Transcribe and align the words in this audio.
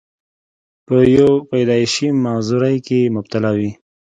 پۀ 0.85 0.97
يو 1.15 1.31
پېدائشي 1.49 2.07
معذورۍ 2.23 2.77
کښې 2.85 2.99
مبتلا 3.15 3.51
وي، 3.57 3.69